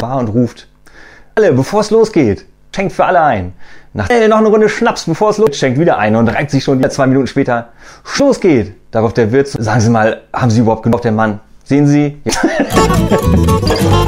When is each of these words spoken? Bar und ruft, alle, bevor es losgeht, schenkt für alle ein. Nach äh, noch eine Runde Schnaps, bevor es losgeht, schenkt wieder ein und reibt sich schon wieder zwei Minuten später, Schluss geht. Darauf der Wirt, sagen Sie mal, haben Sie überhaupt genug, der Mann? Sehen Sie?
Bar 0.00 0.18
und 0.18 0.28
ruft, 0.28 0.68
alle, 1.34 1.52
bevor 1.52 1.80
es 1.80 1.90
losgeht, 1.90 2.44
schenkt 2.74 2.92
für 2.92 3.04
alle 3.04 3.22
ein. 3.22 3.52
Nach 3.92 4.10
äh, 4.10 4.28
noch 4.28 4.38
eine 4.38 4.48
Runde 4.48 4.68
Schnaps, 4.68 5.04
bevor 5.04 5.30
es 5.30 5.38
losgeht, 5.38 5.56
schenkt 5.56 5.78
wieder 5.78 5.98
ein 5.98 6.16
und 6.16 6.28
reibt 6.28 6.50
sich 6.50 6.62
schon 6.62 6.78
wieder 6.78 6.90
zwei 6.90 7.06
Minuten 7.06 7.26
später, 7.26 7.70
Schluss 8.04 8.40
geht. 8.40 8.74
Darauf 8.90 9.14
der 9.14 9.32
Wirt, 9.32 9.48
sagen 9.48 9.80
Sie 9.80 9.90
mal, 9.90 10.22
haben 10.32 10.50
Sie 10.50 10.60
überhaupt 10.60 10.82
genug, 10.82 11.02
der 11.02 11.12
Mann? 11.12 11.40
Sehen 11.64 11.86
Sie? 11.86 12.20